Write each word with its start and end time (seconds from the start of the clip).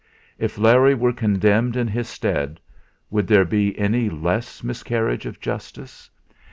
If 0.39 0.57
Larry 0.57 0.95
were 0.95 1.13
condemned 1.13 1.77
in 1.77 1.87
his 1.87 2.09
stead, 2.09 2.59
would 3.11 3.27
there 3.27 3.45
be 3.45 3.77
any 3.77 4.09
less 4.09 4.63
miscarriage 4.63 5.27
of 5.27 5.39
justice? 5.39 6.09